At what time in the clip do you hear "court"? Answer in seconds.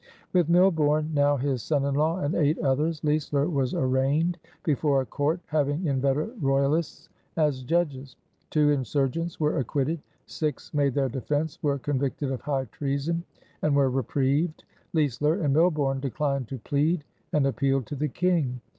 5.05-5.41